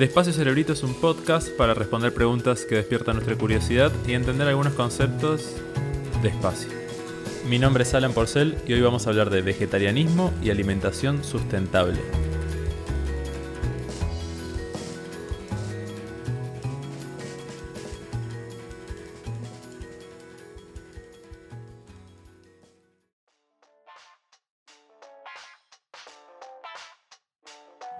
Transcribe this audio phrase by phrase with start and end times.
[0.00, 4.72] Despacio Cerebrito es un podcast para responder preguntas que despiertan nuestra curiosidad y entender algunos
[4.72, 5.56] conceptos
[6.22, 6.70] despacio.
[7.50, 12.00] Mi nombre es Alan Porcel y hoy vamos a hablar de vegetarianismo y alimentación sustentable.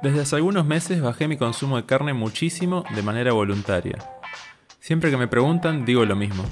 [0.03, 3.99] Desde hace algunos meses bajé mi consumo de carne muchísimo de manera voluntaria.
[4.81, 6.43] Siempre que me preguntan digo lo mismo.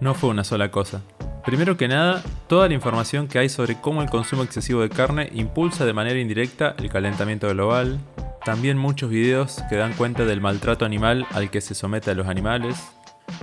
[0.00, 1.02] No fue una sola cosa.
[1.44, 5.30] Primero que nada, toda la información que hay sobre cómo el consumo excesivo de carne
[5.32, 7.98] impulsa de manera indirecta el calentamiento global,
[8.44, 12.28] también muchos videos que dan cuenta del maltrato animal al que se somete a los
[12.28, 12.76] animales,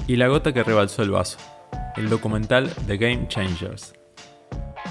[0.08, 1.38] y la gota que rebalsó el vaso,
[1.98, 3.98] el documental The Game Changers.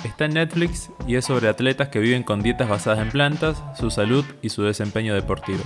[0.04, 3.90] Está en Netflix y es sobre atletas que viven con dietas basadas en plantas, su
[3.90, 5.62] salud y su desempeño deportivo.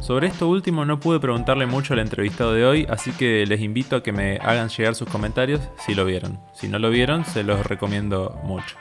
[0.00, 3.96] Sobre esto último no pude preguntarle mucho al entrevistado de hoy, así que les invito
[3.96, 6.38] a que me hagan llegar sus comentarios si lo vieron.
[6.54, 8.76] Si no lo vieron, se los recomiendo mucho.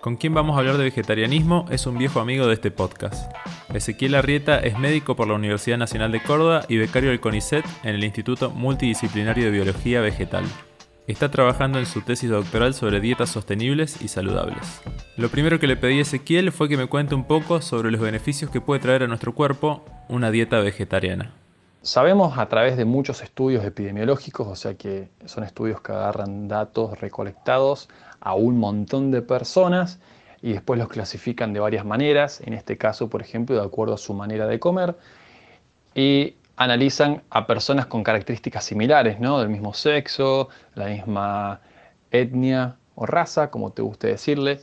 [0.00, 3.32] Con quien vamos a hablar de vegetarianismo es un viejo amigo de este podcast.
[3.72, 7.94] Ezequiel Arrieta es médico por la Universidad Nacional de Córdoba y becario del CONICET en
[7.94, 10.44] el Instituto Multidisciplinario de Biología Vegetal.
[11.06, 14.82] Está trabajando en su tesis doctoral sobre dietas sostenibles y saludables.
[15.16, 18.00] Lo primero que le pedí a Ezequiel fue que me cuente un poco sobre los
[18.00, 21.32] beneficios que puede traer a nuestro cuerpo una dieta vegetariana.
[21.82, 26.98] Sabemos a través de muchos estudios epidemiológicos, o sea que son estudios que agarran datos
[26.98, 30.00] recolectados a un montón de personas
[30.42, 33.98] y después los clasifican de varias maneras, en este caso, por ejemplo, de acuerdo a
[33.98, 34.96] su manera de comer.
[35.94, 39.38] Y analizan a personas con características similares, ¿no?
[39.38, 41.60] Del mismo sexo, la misma
[42.10, 44.60] etnia o raza, como te guste decirle,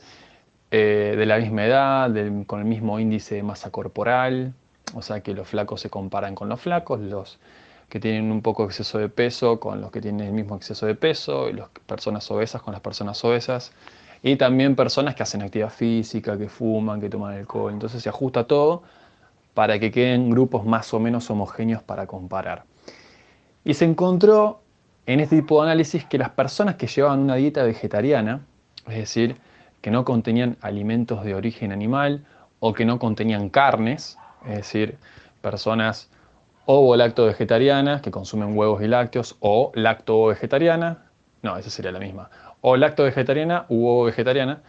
[0.70, 2.10] eh, de la misma edad,
[2.46, 4.54] con el mismo índice de masa corporal,
[4.94, 7.38] o sea que los flacos se comparan con los flacos, los
[7.88, 10.86] que tienen un poco de exceso de peso con los que tienen el mismo exceso
[10.86, 13.72] de peso, y las personas obesas con las personas obesas,
[14.20, 18.48] y también personas que hacen actividad física, que fuman, que toman alcohol, entonces se ajusta
[18.48, 18.82] todo
[19.54, 22.64] para que queden grupos más o menos homogéneos para comparar.
[23.64, 24.60] Y se encontró
[25.06, 28.40] en este tipo de análisis que las personas que llevaban una dieta vegetariana,
[28.88, 29.36] es decir,
[29.80, 32.24] que no contenían alimentos de origen animal
[32.58, 34.96] o que no contenían carnes, es decir,
[35.40, 36.10] personas
[36.66, 41.02] ovo-lacto-vegetarianas que consumen huevos y lácteos o lacto-vegetariana,
[41.42, 42.30] no, esa sería la misma,
[42.62, 44.62] o lacto-vegetariana u ovo-vegetariana,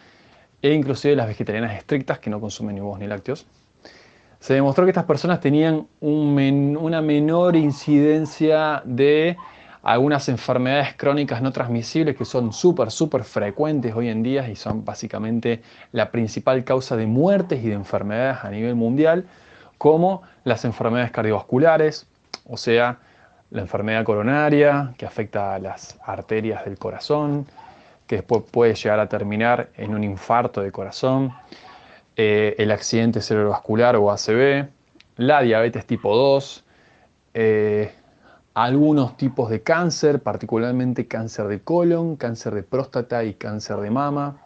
[0.61, 3.47] e inclusive las vegetarianas estrictas que no consumen ni huevos ni lácteos,
[4.45, 9.37] se demostró que estas personas tenían una menor incidencia de
[9.81, 14.85] algunas enfermedades crónicas no transmisibles que son súper, súper frecuentes hoy en día y son
[14.85, 15.63] básicamente
[15.93, 19.25] la principal causa de muertes y de enfermedades a nivel mundial,
[19.79, 22.05] como las enfermedades cardiovasculares,
[22.47, 22.99] o sea,
[23.49, 27.47] la enfermedad coronaria que afecta a las arterias del corazón,
[28.05, 31.33] que después puede llegar a terminar en un infarto de corazón,
[32.17, 34.69] eh, el accidente cerebrovascular o ACV,
[35.17, 36.63] la diabetes tipo 2,
[37.33, 37.91] eh,
[38.53, 44.37] algunos tipos de cáncer, particularmente cáncer de colon, cáncer de próstata y cáncer de mama.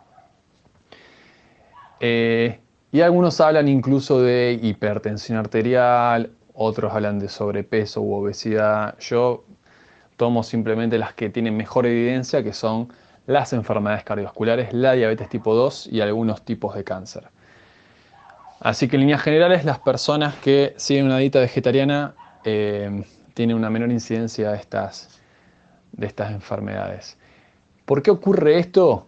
[1.99, 2.59] Eh,
[2.91, 8.97] y algunos hablan incluso de hipertensión arterial, otros hablan de sobrepeso u obesidad.
[8.99, 9.43] Yo
[10.17, 12.91] tomo simplemente las que tienen mejor evidencia, que son
[13.27, 17.29] las enfermedades cardiovasculares, la diabetes tipo 2 y algunos tipos de cáncer.
[18.59, 23.03] Así que en líneas generales, las personas que siguen una dieta vegetariana eh,
[23.33, 25.21] tienen una menor incidencia de estas,
[25.93, 27.17] de estas enfermedades.
[27.85, 29.07] ¿Por qué ocurre esto?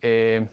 [0.00, 0.46] Eh,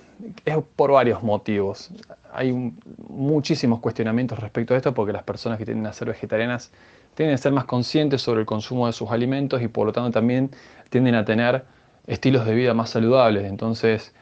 [0.46, 1.92] es por varios motivos.
[2.34, 2.74] Hay
[3.08, 6.72] muchísimos cuestionamientos respecto a esto porque las personas que tienden a ser vegetarianas
[7.16, 10.12] tienden a ser más conscientes sobre el consumo de sus alimentos y por lo tanto
[10.12, 10.52] también
[10.90, 11.66] tienden a tener
[12.08, 13.44] estilos de vida más saludables.
[13.46, 14.14] Entonces,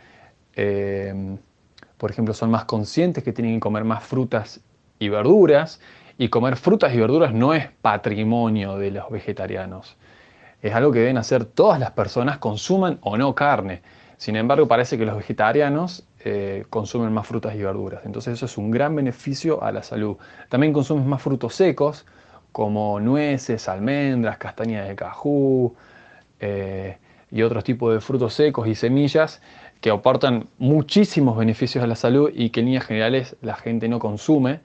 [0.56, 1.38] eh,
[2.00, 4.62] por ejemplo, son más conscientes que tienen que comer más frutas
[5.00, 5.82] y verduras.
[6.18, 9.98] Y comer frutas y verduras no es patrimonio de los vegetarianos.
[10.62, 13.82] Es algo que deben hacer todas las personas, consuman o no carne.
[14.18, 18.06] Sin embargo, parece que los vegetarianos eh, consumen más frutas y verduras.
[18.06, 20.18] Entonces eso es un gran beneficio a la salud.
[20.48, 22.06] También consumen más frutos secos,
[22.54, 25.76] como nueces, almendras, castañas de cajú
[26.40, 26.98] eh,
[27.30, 29.42] y otros tipos de frutos secos y semillas
[29.82, 34.00] que aportan muchísimos beneficios a la salud y que en líneas generales la gente no
[34.00, 34.60] consume,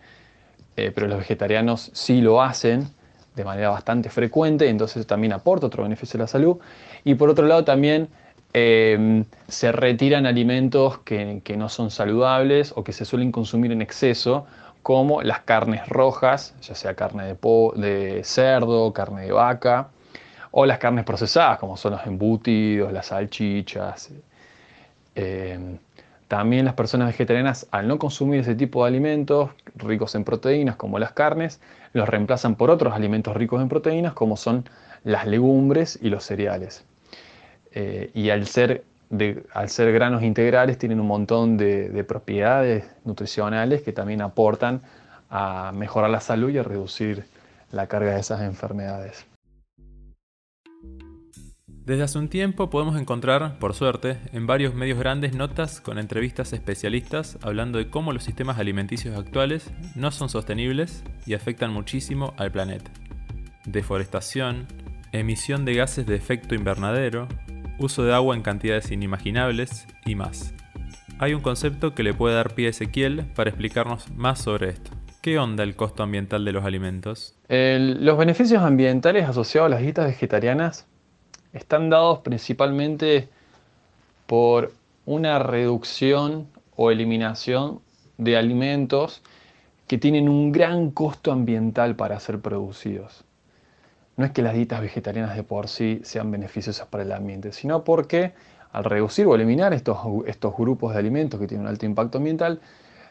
[0.76, 2.88] eh, pero los vegetarianos sí lo hacen
[3.37, 6.58] de manera bastante frecuente, entonces también aporta otro beneficio a la salud.
[7.05, 8.08] Y por otro lado también
[8.52, 14.46] eh, se retiran alimentos que, no son saludables o que se suelen consumir en exceso,
[14.82, 17.37] como las carnes rojas, ya sea carne de,
[17.76, 19.88] de cerdo, carne de vaca,
[20.50, 24.12] o las carnes procesadas, como son los embutidos, las salchichas.
[25.14, 25.78] Eh,
[26.28, 30.99] también las personas vegetarianas, al no consumir ese tipo de alimentos ricos en proteínas, como
[30.99, 31.61] las carnes,
[31.93, 34.64] los reemplazan por otros alimentos ricos en proteínas, como son
[35.05, 36.84] las legumbres y los cereales.
[37.72, 38.84] Eh, y al ser,
[39.52, 44.81] al ser granos integrales tienen un montón de, propiedades nutricionales que también aportan
[45.31, 47.25] a mejorar la salud y a reducir
[47.70, 49.26] la carga de esas enfermedades.
[51.86, 56.54] Desde hace un tiempo podemos encontrar, por suerte, en varios medios grandes notas con entrevistas
[56.54, 62.50] especialistas hablando de cómo los sistemas alimenticios actuales no son sostenibles y afectan muchísimo al
[62.50, 62.90] planeta.
[63.66, 64.66] Deforestación,
[65.12, 67.28] emisión de gases de efecto invernadero,
[67.78, 70.54] uso de agua en cantidades inimaginables y más.
[71.19, 74.90] Hay un concepto que le puede dar pie a Ezequiel para explicarnos más sobre esto.
[75.20, 77.36] ¿Qué onda el costo ambiental de los alimentos?
[77.50, 80.86] los beneficios ambientales asociados a las dietas vegetarianas
[81.54, 83.28] están dados principalmente
[84.26, 84.72] por
[85.06, 87.80] una reducción o eliminación
[88.18, 89.22] de alimentos
[89.86, 93.24] que tienen un gran costo ambiental para ser producidos.
[94.16, 97.84] No es que las dietas vegetarianas de por sí sean beneficiosas para el ambiente, sino
[97.84, 98.32] porque
[98.72, 102.60] al reducir o eliminar estos, estos grupos de alimentos que tienen un alto impacto ambiental,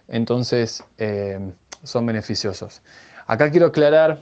[0.07, 1.39] entonces eh,
[1.83, 2.81] son beneficiosos.
[3.27, 4.21] Acá quiero aclarar,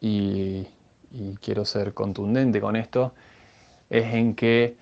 [0.00, 0.66] y
[1.40, 3.12] quiero ser contundente con esto,
[3.90, 4.76] es en que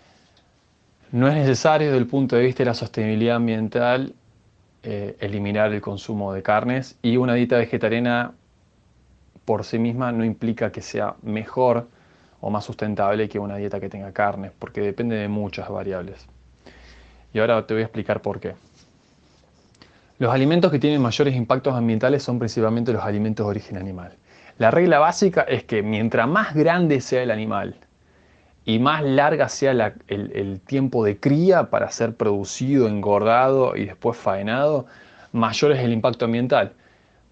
[1.10, 4.14] no es necesario desde el punto de vista de la sostenibilidad ambiental
[4.82, 8.32] eh, eliminar el consumo de carnes y una dieta vegetariana
[9.44, 11.88] por sí misma no implica que sea mejor
[12.40, 16.26] o más sustentable que una dieta que tenga carne, porque depende de muchas variables.
[17.32, 18.54] Y ahora te voy a explicar por qué.
[20.18, 24.16] Los alimentos que tienen mayores impactos ambientales son principalmente los alimentos de origen animal.
[24.58, 27.76] La regla básica es que mientras más grande sea el animal,
[28.68, 34.84] y más larga sea el, tiempo de cría para ser producido, engordado y después faenado,
[35.32, 36.74] mayor es el impacto ambiental.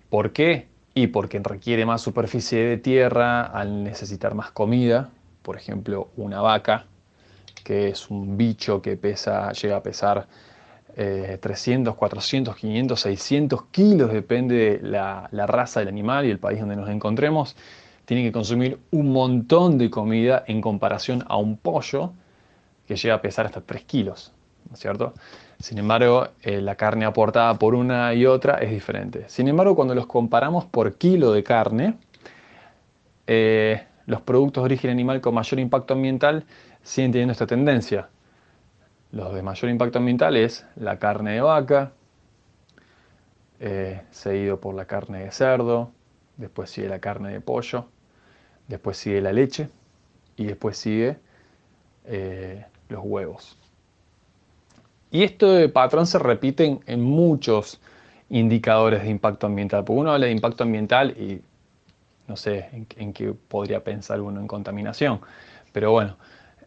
[0.09, 0.67] ¿Por qué?
[0.95, 5.11] Y porque requiere más superficie de tierra al necesitar más comida.
[5.43, 6.87] Por ejemplo, una vaca,
[7.63, 10.27] que es un bicho que pesa, llega a pesar
[10.95, 16.77] 300, 400, 500, 600 kilos, depende de la raza del animal y el país donde
[16.77, 17.57] nos encontremos
[18.07, 22.13] tiene que consumir un montón de comida en comparación a un pollo
[22.87, 24.33] que llega a pesar hasta 3 kilos,
[24.69, 25.13] ¿no es cierto?
[25.59, 29.25] Sin embargo, eh, la carne aportada por una y otra es diferente.
[29.29, 31.99] Sin embargo, cuando los comparamos por kilo de carne,
[33.27, 36.45] eh, los productos de origen animal con mayor impacto ambiental
[36.83, 38.09] siguen teniendo esta tendencia.
[39.11, 41.93] Los de mayor impacto ambiental es la carne de vaca,
[43.59, 45.91] eh, seguido por la carne de cerdo,
[46.37, 47.89] después sigue la carne de pollo,
[48.69, 49.69] después sigue la leche
[50.37, 51.17] y después sigue
[52.05, 53.57] eh, los huevos.
[55.11, 57.81] Y este patrón se repite en, muchos
[58.29, 61.41] indicadores de impacto ambiental, porque uno habla de impacto ambiental y
[62.27, 65.21] no sé en, qué podría pensar uno en contaminación,
[65.73, 66.17] pero bueno,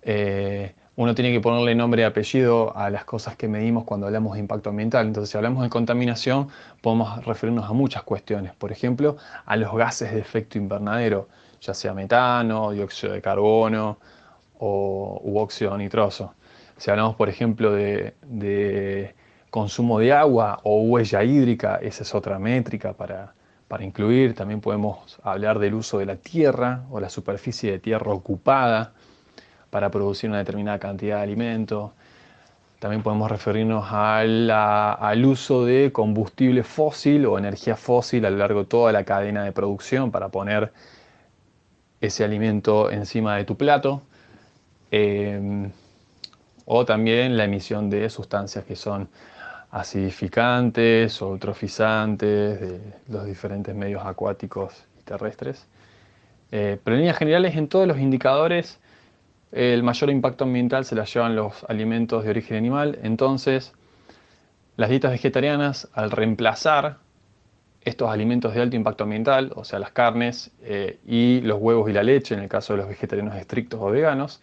[0.02, 4.34] eh, uno tiene que ponerle nombre y apellido a las cosas que medimos cuando hablamos
[4.34, 5.08] de impacto ambiental.
[5.08, 6.50] Entonces, si hablamos de contaminación,
[6.82, 8.54] podemos referirnos a muchas cuestiones.
[8.56, 9.16] Por ejemplo,
[9.46, 11.30] a los gases de efecto invernadero
[11.62, 13.98] ya sea metano, dióxido de carbono
[14.60, 16.34] o, u óxido nitroso.
[16.78, 19.16] Si hablamos, por ejemplo, de,
[19.50, 23.34] consumo de agua o huella hídrica, esa es otra métrica para,
[23.68, 24.36] para incluir.
[24.36, 28.94] También podemos hablar del uso de la tierra o la superficie de tierra ocupada
[29.70, 31.94] para producir una determinada cantidad de alimento.
[32.80, 38.66] También podemos referirnos al uso de combustible fósil o energía fósil a lo largo de
[38.68, 40.72] toda la cadena de producción para poner
[42.02, 44.02] ese alimento encima de tu plato.
[44.92, 45.72] Em,
[46.66, 49.10] o también la emisión de sustancias que son
[49.72, 55.68] acidificantes o eutrofizantes de los diferentes medios acuáticos y terrestres.
[56.52, 58.80] Eh, pero en líneas generales, en todos los indicadores,
[59.52, 63.00] el mayor impacto ambiental se la llevan los alimentos de origen animal.
[63.04, 63.74] Entonces,
[64.76, 66.98] las dietas vegetarianas, al reemplazar
[67.82, 71.94] estos alimentos de alto impacto ambiental, o sea, las carnes eh, y los huevos y
[71.94, 74.42] la leche, en el caso de los vegetarianos estrictos o veganos,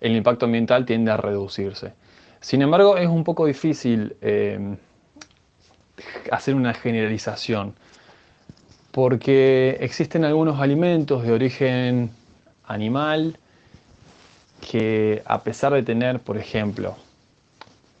[0.00, 1.92] el impacto ambiental tiende a reducirse.
[2.40, 4.76] Sin embargo, es un poco difícil eh,
[6.30, 7.74] hacer una generalización,
[8.90, 12.10] porque existen algunos alimentos de origen
[12.66, 13.38] animal
[14.60, 16.96] que a pesar de tener, por ejemplo,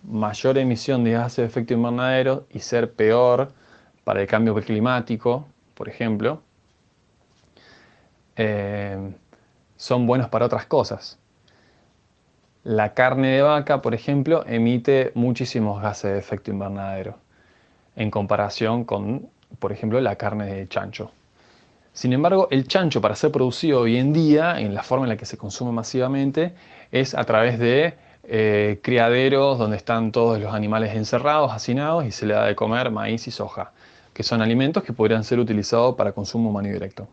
[0.02, 3.52] mayor emisión de gases de efecto invernadero y ser peor
[4.04, 6.42] para el cambio climático, por ejemplo,
[8.36, 9.12] eh,
[9.76, 11.18] son buenos para otras cosas.
[12.62, 17.18] La carne de vaca, por ejemplo, emite muchísimos gases de efecto invernadero
[17.96, 21.12] en comparación con, por ejemplo, la carne de chancho.
[21.92, 25.16] Sin embargo, el chancho para ser producido hoy en día, en la forma en la
[25.16, 26.54] que se consume masivamente,
[26.90, 27.94] es a través de
[28.24, 32.90] eh, criaderos donde están todos los animales encerrados, hacinados y se le da de comer
[32.90, 33.72] maíz y soja,
[34.14, 37.08] que son alimentos que podrían ser utilizados para consumo humano y directo.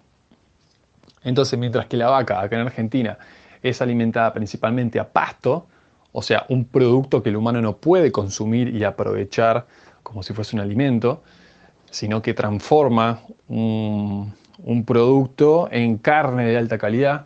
[1.24, 3.18] Entonces, mientras que la vaca acá en Argentina
[3.62, 5.68] es alimentada principalmente a pasto,
[6.14, 9.66] o sea, un producto que el humano no puede consumir y aprovechar
[10.04, 11.24] como si fuese un alimento,
[11.90, 14.34] sino que transforma un,
[14.86, 17.26] producto en carne de alta calidad,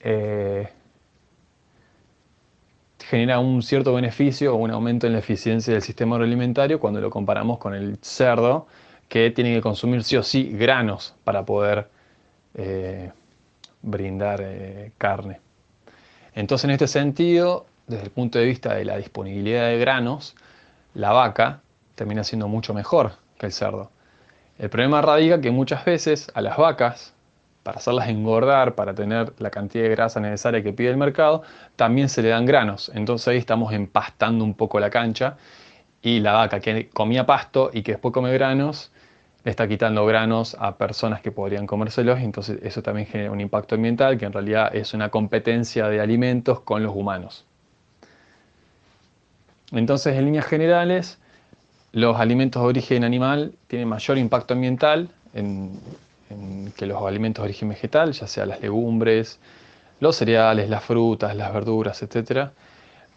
[0.00, 0.68] eh,
[2.98, 7.10] genera un cierto beneficio o un aumento en la eficiencia del sistema agroalimentario cuando lo
[7.10, 8.66] comparamos con el cerdo,
[9.08, 11.88] que tiene que consumir sí o sí granos para poder
[12.54, 13.10] eh,
[13.82, 15.40] brindar eh, carne.
[16.34, 20.34] Entonces, en este sentido, desde el punto de vista de la disponibilidad de granos,
[20.94, 21.60] la vaca
[21.94, 23.90] termina siendo mucho mejor que el cerdo.
[24.58, 27.14] El problema radica que muchas veces a las vacas,
[27.62, 31.42] para hacerlas engordar, para tener la cantidad de grasa necesaria que pide el mercado,
[31.74, 32.90] también se le dan granos.
[32.94, 35.36] Entonces ahí estamos empastando un poco la cancha
[36.00, 38.92] y la vaca que comía pasto y que después come granos,
[39.46, 44.18] está quitando granos a personas que podrían comérselos, entonces eso también genera un impacto ambiental
[44.18, 47.44] que en realidad es una competencia de alimentos con los humanos.
[49.70, 51.18] Entonces, en líneas generales,
[51.92, 58.12] los alimentos de origen animal tienen mayor impacto ambiental que los alimentos de origen vegetal,
[58.12, 59.38] ya sea las legumbres,
[60.00, 62.50] los cereales, las frutas, las verduras, etc.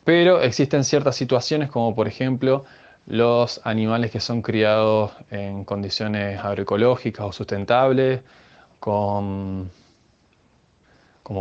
[0.04, 2.66] Pero existen ciertas situaciones como por ejemplo
[3.10, 8.22] los animales que son criados en condiciones agroecológicas o sustentables,
[8.80, 9.68] como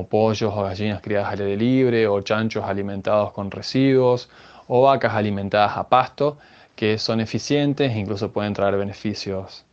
[0.08, 4.30] pollos o gallinas criadas al aire libre, o chanchos alimentados con residuos,
[4.66, 6.38] o vacas alimentadas a pasto,
[6.74, 9.66] que son eficientes e incluso pueden traer beneficios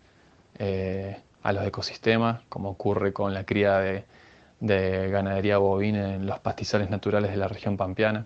[0.60, 4.04] eh, a los ecosistemas, como ocurre con la cría de,
[4.60, 8.26] de ganadería bovina en los pastizales naturales de la región pampeana.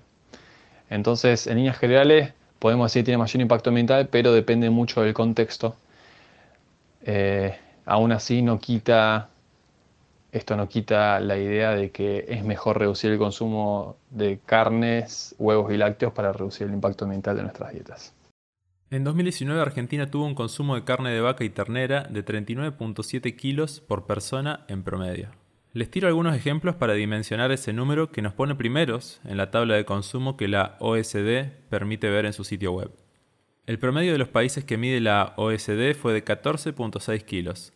[0.89, 5.75] Entonces, en líneas generales, podemos decir tiene mayor impacto ambiental, pero depende mucho del contexto.
[7.01, 9.29] Eh, aún así no quita,
[10.31, 15.73] esto no quita la idea de que es mejor reducir el consumo de carnes, huevos
[15.73, 18.13] y lácteos para reducir el impacto ambiental de nuestras dietas.
[18.91, 23.81] En 2019 Argentina tuvo un consumo de carne de vaca y ternera de 39.7 kilos
[23.81, 25.29] por persona en promedio.
[25.71, 29.75] Les tiro algunos ejemplos para dimensionar ese número que nos pone primeros en la tabla
[29.75, 32.91] de consumo que la OSD permite ver en su sitio web.
[33.67, 37.71] El promedio de los países que mide la OSD fue de 14.6 kilos.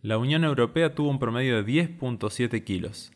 [0.00, 3.12] La Unión Europea tuvo un promedio de 10.7 kilos.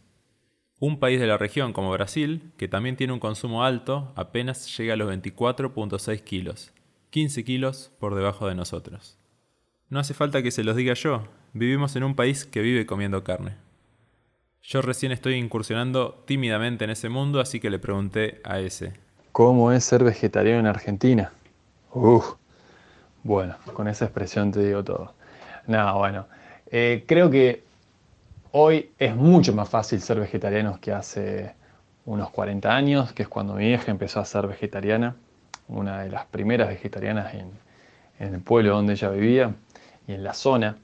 [0.78, 4.94] Un país de la región como Brasil, que también tiene un consumo alto, apenas llega
[4.94, 6.72] a los 24.6 kilos,
[7.10, 9.18] 15 kilos por debajo de nosotros.
[9.88, 13.24] No hace falta que se los diga yo, vivimos en un país que vive comiendo
[13.24, 13.65] carne.
[14.68, 18.94] Yo recién estoy incursionando tímidamente en ese mundo, así que le pregunté a ese.
[19.30, 21.30] ¿Cómo es ser vegetariano en Argentina?
[21.92, 22.34] Uf,
[23.22, 25.14] bueno, con esa expresión te digo todo.
[25.68, 26.26] No, bueno,
[26.68, 27.62] eh, creo que
[28.50, 31.54] hoy es mucho más fácil ser vegetariano que hace
[32.04, 35.14] unos 40 años, que es cuando mi hija empezó a ser vegetariana,
[35.68, 39.54] una de las primeras vegetarianas en el pueblo donde ella vivía
[40.08, 40.76] y en la zona.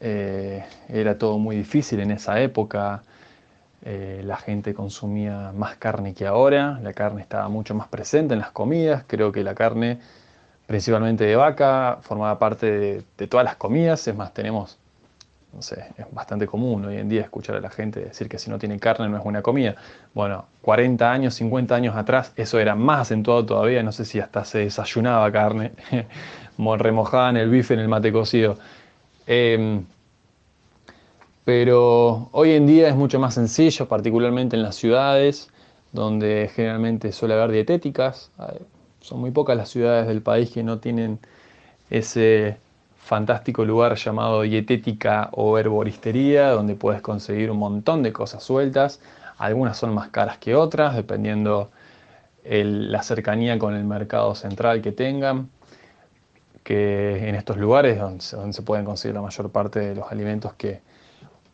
[0.00, 3.02] Eh, era todo muy difícil en esa época,
[3.82, 8.40] eh, la gente consumía más carne que ahora, la carne estaba mucho más presente en
[8.40, 9.98] las comidas, creo que la carne,
[10.66, 14.78] principalmente de vaca, formaba parte de, todas las comidas, es más, tenemos,
[15.54, 18.50] no sé, es bastante común hoy en día escuchar a la gente decir que si
[18.50, 19.76] no tiene carne no es buena comida.
[20.14, 24.44] Bueno, 40 años, 50 años atrás, eso era más acentuado todavía, no sé si hasta
[24.44, 25.72] se desayunaba carne,
[26.58, 28.58] remojada en el bife, en el mate cocido.
[29.32, 29.84] Em,
[31.44, 35.50] pero hoy en día es mucho más sencillo, particularmente en las ciudades,
[35.92, 38.32] donde generalmente suele haber dietéticas.
[39.00, 41.20] Son muy pocas las ciudades del país que no tienen
[41.90, 42.56] ese
[42.98, 49.00] fantástico lugar llamado dietética o herboristería, donde puedes conseguir un montón de cosas sueltas.
[49.38, 51.70] Algunas son más caras que otras, dependiendo
[52.44, 55.50] la cercanía con el mercado central que tengan
[56.62, 60.80] que en estos lugares donde, se pueden conseguir la mayor parte de los alimentos que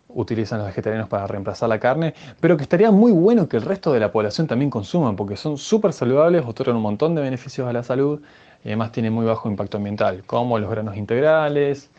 [0.09, 3.93] utilizan los vegetarianos para reemplazar la carne, pero que estaría muy bueno que el resto
[3.93, 7.73] de la población también consuman, porque son súper saludables, otorgan un montón de beneficios a
[7.73, 8.21] la salud
[8.65, 11.91] y además tienen muy bajo impacto ambiental, como los granos integrales,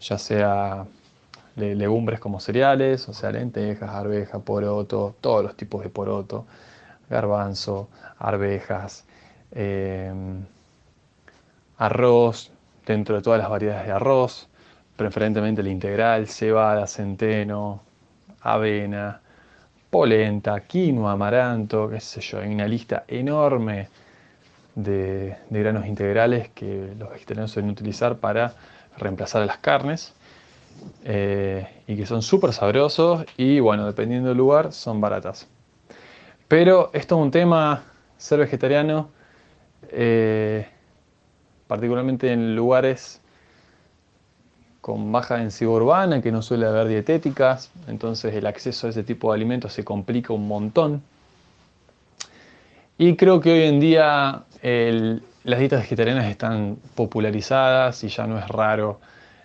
[0.00, 0.86] ya sea
[1.56, 6.46] legumbres como cereales, o sea, lentejas, arvejas, poroto, todos los tipos de poroto,
[7.08, 7.88] garbanzo,
[8.18, 9.04] arvejas,
[9.52, 10.44] em,
[11.80, 12.52] arroz,
[12.84, 14.48] dentro de todas las variedades de arroz,
[14.96, 17.82] preferentemente el integral, cebada, centeno,
[18.42, 19.20] avena,
[19.88, 23.88] polenta, quinoa, amaranto, qué sé yo, hay una lista enorme
[24.74, 28.52] de, granos integrales que los vegetarianos suelen utilizar para
[28.98, 30.12] reemplazar las carnes
[31.04, 35.48] eh, y que son súper sabrosos y bueno, dependiendo del lugar, son baratas.
[36.46, 37.84] Pero esto es un tema,
[38.18, 39.08] ser vegetariano,
[39.88, 40.68] eh,
[41.70, 43.20] particularmente en lugares
[44.80, 49.30] con baja densidad urbana, que no suele haber dietéticas, entonces el acceso a ese tipo
[49.30, 51.00] de alimentos se complica un montón.
[52.98, 54.42] Y creo que hoy en día
[55.44, 58.98] las dietas vegetarianas están popularizadas y ya no es raro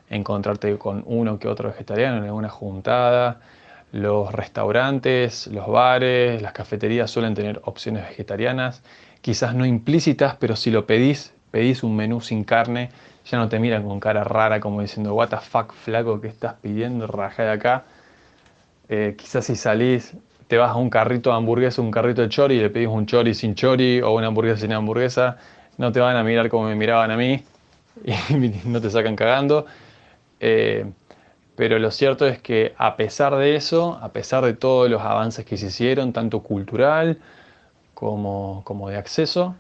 [0.10, 3.40] encontrarte con uno que otro vegetariano en alguna juntada.
[3.92, 8.82] Los restaurantes, los bares, las cafeterías suelen tener opciones vegetarianas,
[9.22, 12.90] quizás no implícitas, pero si lo pedís, pedís un menú sin carne,
[13.24, 16.56] ya no te miran con cara rara como diciendo, what the fuck, flaco, ¿qué estás
[16.56, 17.08] pidiendo?
[17.08, 17.86] Rajá de acá.
[18.90, 20.18] Eh, quizás si salís,
[20.50, 23.06] te vas a un carrito de hamburguesa, un carrito de chori y le pedís un
[23.06, 25.38] chori sin chori o una hamburguesa sin hamburguesa,
[25.78, 27.42] no te van a mirar como me miraban a mí
[28.06, 29.66] y no te sacan cagando.
[30.42, 30.86] Eh,
[31.56, 35.46] pero lo cierto es que a pesar de eso, a pesar de todos los avances
[35.46, 37.18] que se hicieron, tanto cultural
[37.94, 39.56] como, como de acceso,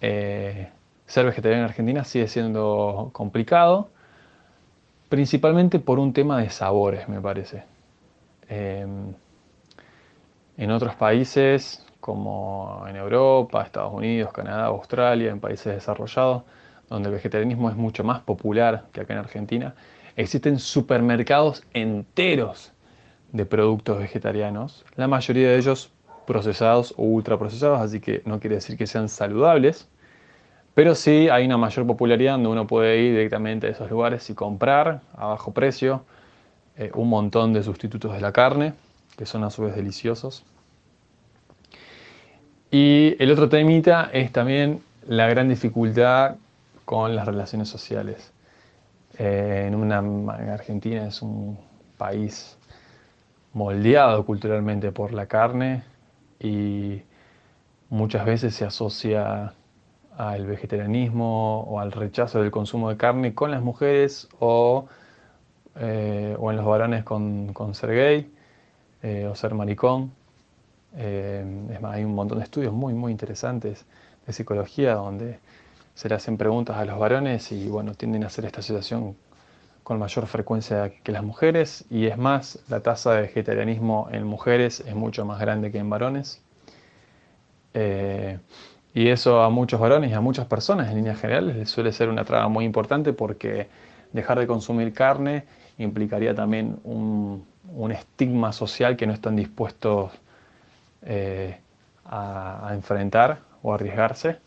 [0.00, 0.70] eh,
[1.06, 3.90] ser vegetariano en Argentina sigue siendo complicado,
[5.08, 7.64] principalmente por un tema de sabores, me parece.
[8.48, 9.14] Em,
[10.56, 16.42] en otros países, como en Europa, Estados Unidos, Canadá, Australia, en países desarrollados,
[16.88, 19.74] donde el vegetarianismo es mucho más popular que acá en Argentina,
[20.16, 22.72] existen supermercados enteros
[23.32, 25.90] de productos vegetarianos, la mayoría de ellos
[26.26, 29.88] procesados o ultraprocesados, así que no quiere decir que sean saludables,
[30.76, 34.34] pero sí hay una mayor popularidad donde uno puede ir directamente a esos lugares y
[34.34, 36.04] comprar a bajo precio
[36.76, 38.74] eh, un montón de sustitutos de la carne,
[39.16, 40.44] que son a su vez deliciosos.
[42.70, 46.36] Y el otro temita es también la gran dificultad
[46.84, 48.34] con las relaciones sociales.
[49.16, 51.58] Eh, en, una, en Argentina es un
[51.96, 52.58] país
[53.54, 55.84] moldeado culturalmente por la carne
[56.38, 57.00] y
[57.88, 59.54] muchas veces se asocia
[60.16, 64.86] al vegetarianismo o al rechazo del consumo de carne con las mujeres o,
[65.76, 68.32] eh, o en los varones con, ser gay
[69.02, 70.12] eh, o ser maricón.
[70.96, 73.84] Eh, es más, hay un montón de estudios muy, muy interesantes
[74.26, 75.38] de psicología donde
[75.94, 79.16] se le hacen preguntas a los varones y bueno, tienden a hacer esta situación
[79.82, 84.80] con mayor frecuencia que las mujeres y es más, la tasa de vegetarianismo en mujeres
[84.80, 86.42] es mucho más grande que en varones.
[88.96, 92.08] Y eso a muchos varones y a muchas personas en líneas generales les suele ser
[92.08, 93.68] una traba muy importante porque
[94.14, 95.44] dejar de consumir carne
[95.76, 97.44] implicaría también un,
[97.92, 100.12] estigma social que no están dispuestos
[101.02, 101.58] eh,
[102.06, 104.38] a, enfrentar o arriesgarse.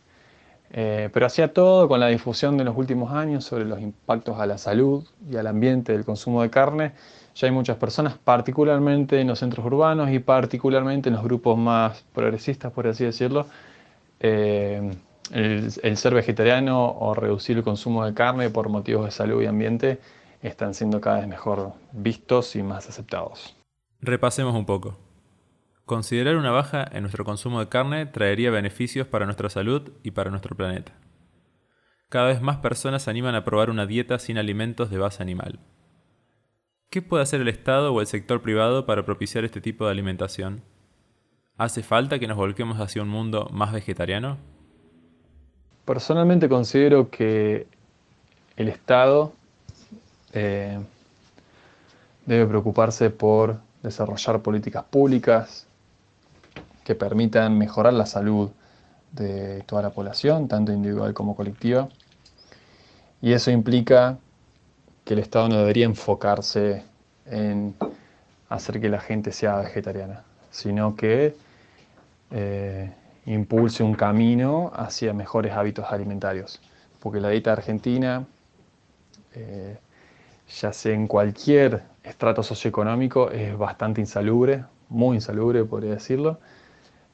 [0.71, 4.47] Eh, pero hacía todo con la difusión de los últimos años sobre los impactos a
[4.47, 6.93] la salud y al ambiente del consumo de carne.
[7.35, 12.03] Ya hay muchas personas, particularmente en los centros urbanos y particularmente en los grupos más
[12.13, 13.45] progresistas, por así decirlo,
[14.19, 14.91] eh,
[15.31, 19.99] el, ser vegetariano o reducir el consumo de carne por motivos de salud y ambiente
[20.41, 23.55] están siendo cada vez mejor vistos y más aceptados.
[24.01, 24.97] Repasemos un poco.
[25.85, 30.29] Considerar una baja en nuestro consumo de carne traería beneficios para nuestra salud y para
[30.29, 30.93] nuestro planeta.
[32.09, 35.59] Cada vez más personas se animan a probar una dieta sin alimentos de base animal.
[36.89, 40.63] ¿Qué puede hacer el Estado o el sector privado para propiciar este tipo de alimentación?
[41.59, 44.37] ¿Hace falta que nos volquemos hacia un mundo más vegetariano?
[45.83, 47.67] Personalmente considero que
[48.55, 49.33] el Estado
[50.31, 50.79] eh,
[52.25, 55.67] debe preocuparse por desarrollar políticas públicas
[56.85, 58.51] que permitan mejorar la salud
[59.11, 61.89] de toda la población, tanto individual como colectiva.
[63.21, 64.17] Y eso implica
[65.03, 66.85] que el Estado no debería enfocarse
[67.25, 67.75] en
[68.47, 71.48] hacer que la gente sea vegetariana, sino que
[72.31, 72.91] eh,
[73.25, 76.61] impulse un camino hacia mejores hábitos alimentarios.
[76.99, 78.25] Porque la dieta argentina,
[79.35, 79.77] eh,
[80.59, 86.39] ya sea en cualquier estrato socioeconómico, es bastante insalubre, muy insalubre podría decirlo,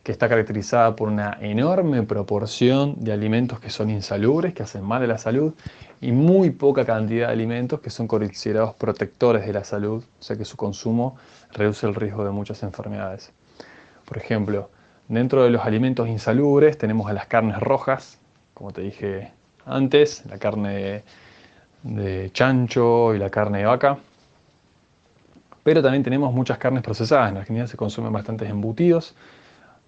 [0.03, 5.01] que está caracterizada por una enorme proporción de alimentos que son insalubres, que hacen mal
[5.03, 5.53] a la salud,
[5.99, 10.37] y muy poca cantidad de alimentos que son considerados protectores de la salud, o sea
[10.37, 11.17] que su consumo
[11.51, 13.31] reduce el riesgo de muchas enfermedades.
[14.05, 14.69] Por ejemplo,
[15.07, 18.19] dentro de los alimentos insalubres tenemos a las carnes rojas,
[18.53, 19.31] como te dije
[19.65, 21.03] antes, la carne
[21.83, 23.97] de, chancho y la carne de vaca.
[25.63, 27.31] Pero también tenemos muchas carnes procesadas.
[27.31, 29.15] En Argentina se consumen bastantes embutidos,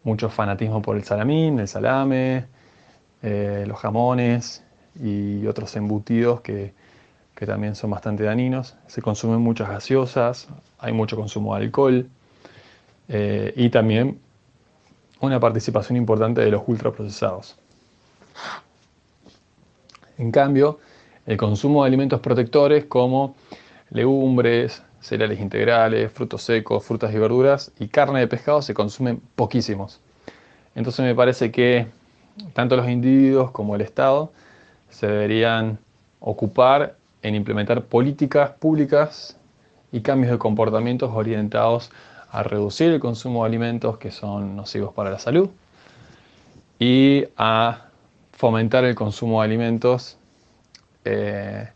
[0.03, 2.45] mucho fanatismo por el salamín, el salame,
[3.21, 4.63] eh, los jamones
[4.99, 6.73] y otros embutidos que,
[7.45, 8.75] también son bastante dañinos.
[8.87, 10.47] Se consumen muchas gaseosas,
[10.79, 12.09] hay mucho consumo de alcohol
[13.09, 14.19] eh, y también
[15.21, 17.57] una participación importante de los ultraprocesados.
[20.17, 20.79] En cambio,
[21.25, 23.35] el consumo de alimentos protectores como
[23.89, 29.99] legumbres, cereales integrales, frutos secos, frutas y verduras y carne de pescado se consumen poquísimos.
[30.75, 31.87] Entonces me parece que
[32.53, 34.31] tanto los individuos como el Estado
[34.89, 35.79] se deberían
[36.19, 39.37] ocupar en implementar políticas públicas
[39.91, 41.91] y cambios de comportamientos orientados
[42.31, 45.49] a reducir el consumo de alimentos que son nocivos para la salud
[46.79, 47.87] y a
[48.33, 50.17] fomentar el consumo de alimentos
[51.05, 51.69] eh,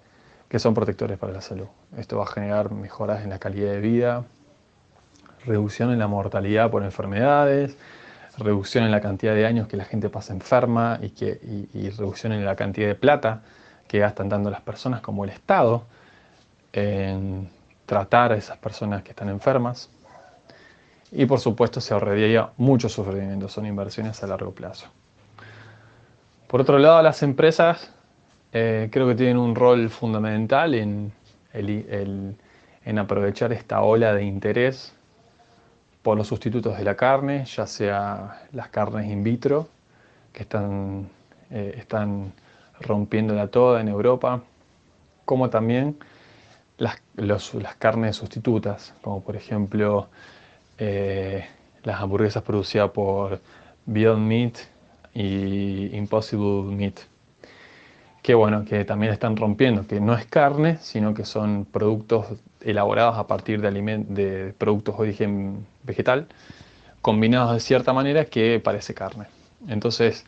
[0.48, 1.68] que son protectores para la salud.
[1.98, 4.26] Esto va a generar mejoras en la calidad de vida,
[5.46, 7.78] reducción en la mortalidad por enfermedades,
[8.38, 12.34] reducción en la cantidad de años que la gente pasa enferma y, que, y, reducción
[12.34, 13.42] en la cantidad de plata
[13.88, 15.84] que gastan tanto las personas como el Estado
[16.74, 17.50] en
[17.86, 19.90] tratar a esas personas que están enfermas.
[21.12, 24.88] Y por supuesto se ahorraría mucho sufrimiento, son inversiones a largo plazo.
[26.48, 27.94] Por otro lado, las empresas
[28.54, 31.12] eh, creo que tienen un rol fundamental en,
[31.54, 34.94] en aprovechar esta ola de interés
[36.02, 39.68] por los sustitutos de la carne, ya sea las carnes in vitro,
[40.34, 41.10] que están,
[41.52, 42.34] eh, están
[42.80, 44.42] rompiéndola toda en Europa,
[45.26, 45.98] como también
[46.78, 50.08] las, las carnes sustitutas, como por ejemplo
[50.84, 51.46] eh,
[51.84, 53.40] las hamburguesas producidas por
[53.86, 54.58] Beyond Meat
[55.14, 57.02] y Impossible Meat.
[58.24, 62.26] Que bueno, que también están rompiendo, que no es carne, sino que son productos
[62.62, 63.72] elaborados a partir de,
[64.08, 66.28] de productos de origen vegetal,
[67.04, 69.26] combinados de cierta manera que parece carne.
[69.68, 70.26] Entonces,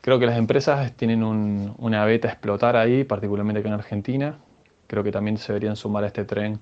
[0.00, 1.24] creo que las empresas tienen
[1.76, 4.38] una beta a explotar ahí, particularmente aquí en Argentina.
[4.86, 6.60] Creo que también se deberían sumar a este tren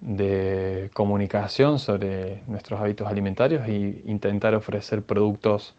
[0.00, 5.74] de comunicación sobre nuestros hábitos alimentarios e intentar ofrecer productos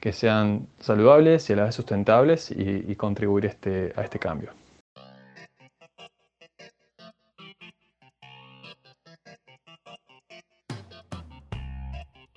[0.00, 4.50] que sean saludables y a la vez sustentables y, contribuir este, a este cambio.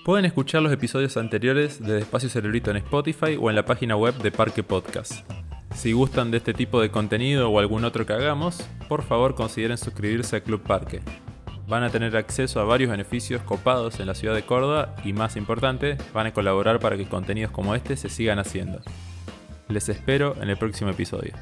[0.05, 4.13] Pueden escuchar los episodios anteriores de Espacio Cerebrito en Spotify o en la página web
[4.19, 5.25] de Parque Podcast.
[5.75, 9.77] Si gustan de este tipo de contenido o algún otro que hagamos, por favor consideren
[9.77, 11.01] suscribirse a Club Parque.
[11.67, 15.35] Van a tener acceso a varios beneficios copados en la ciudad de Córdoba y más
[15.35, 18.81] importante, van a colaborar para que contenidos como este se sigan haciendo.
[19.67, 21.33] Les espero en el próximo episodio.